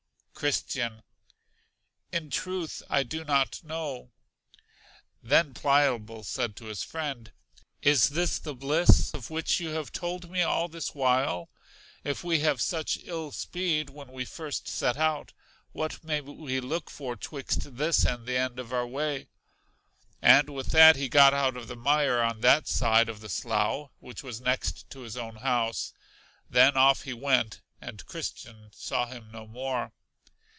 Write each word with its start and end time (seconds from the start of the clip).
Christian. 0.33 1.03
In 2.11 2.31
truth, 2.31 2.81
I 2.89 3.03
do 3.03 3.23
no 3.23 3.45
know. 3.63 4.11
Then 5.21 5.53
Pliable 5.53 6.23
said 6.23 6.55
to 6.55 6.65
his 6.65 6.81
friend, 6.81 7.31
Is 7.83 8.09
this 8.09 8.39
the 8.39 8.55
bliss 8.55 9.13
of 9.13 9.29
which 9.29 9.59
you 9.59 9.69
have 9.69 9.91
told 9.91 10.31
me 10.31 10.41
all 10.41 10.67
this 10.67 10.95
while? 10.95 11.51
If 12.03 12.23
we 12.23 12.39
have 12.39 12.59
such 12.59 12.97
ill 13.03 13.31
speed 13.31 13.91
when 13.91 14.11
we 14.11 14.25
first 14.25 14.67
set 14.67 14.97
out, 14.97 15.31
what 15.73 16.03
may 16.03 16.21
we 16.21 16.59
look 16.59 16.89
for 16.89 17.15
twixt 17.15 17.77
this 17.77 18.03
and 18.03 18.25
the 18.25 18.35
end 18.37 18.57
of 18.57 18.73
our 18.73 18.87
way? 18.87 19.29
And 20.23 20.49
with 20.49 20.71
that 20.71 20.95
he 20.95 21.07
got 21.07 21.35
out 21.35 21.55
of 21.55 21.67
the 21.67 21.75
mire 21.75 22.19
on 22.19 22.41
that 22.41 22.67
side 22.67 23.09
of 23.09 23.19
the 23.19 23.29
slough 23.29 23.91
which 23.99 24.23
was 24.23 24.41
next 24.41 24.89
to 24.89 25.01
his 25.01 25.15
own 25.15 25.35
house; 25.35 25.93
then 26.49 26.75
off 26.75 27.03
he 27.03 27.13
went, 27.13 27.61
and 27.79 28.03
Christian 28.07 28.71
saw 28.73 29.05
him 29.05 29.29
no 29.31 29.45
more. 29.45 29.91